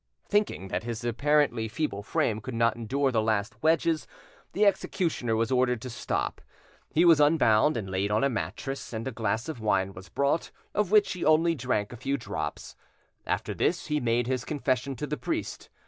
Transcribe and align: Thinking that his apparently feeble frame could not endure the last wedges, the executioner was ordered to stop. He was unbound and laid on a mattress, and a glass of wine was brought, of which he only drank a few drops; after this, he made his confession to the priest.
Thinking 0.27 0.69
that 0.69 0.81
his 0.81 1.03
apparently 1.03 1.67
feeble 1.67 2.01
frame 2.01 2.41
could 2.41 2.55
not 2.55 2.75
endure 2.75 3.11
the 3.11 3.21
last 3.21 3.61
wedges, 3.61 4.07
the 4.53 4.65
executioner 4.65 5.35
was 5.35 5.51
ordered 5.51 5.79
to 5.83 5.91
stop. 5.91 6.41
He 6.89 7.05
was 7.05 7.19
unbound 7.19 7.77
and 7.77 7.87
laid 7.87 8.09
on 8.09 8.23
a 8.23 8.27
mattress, 8.27 8.93
and 8.93 9.07
a 9.07 9.11
glass 9.11 9.47
of 9.47 9.59
wine 9.59 9.93
was 9.93 10.09
brought, 10.09 10.49
of 10.73 10.89
which 10.89 11.13
he 11.13 11.23
only 11.23 11.53
drank 11.53 11.93
a 11.93 11.97
few 11.97 12.17
drops; 12.17 12.75
after 13.27 13.53
this, 13.53 13.85
he 13.89 13.99
made 13.99 14.25
his 14.25 14.43
confession 14.43 14.95
to 14.95 15.05
the 15.05 15.17
priest. 15.17 15.69